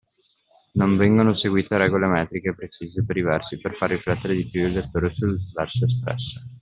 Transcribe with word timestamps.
Non 0.73 0.97
vengono 0.97 1.35
seguite 1.37 1.77
regole 1.77 2.07
metriche 2.07 2.55
precise 2.55 3.05
per 3.05 3.17
i 3.17 3.21
versi 3.21 3.59
per 3.59 3.75
far 3.77 3.91
riflettere 3.91 4.33
di 4.35 4.49
più 4.49 4.65
il 4.65 4.73
lettore 4.73 5.13
sul 5.13 5.39
verso 5.53 5.85
espresso. 5.85 6.41